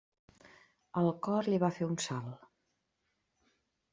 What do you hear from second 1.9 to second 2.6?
un salt.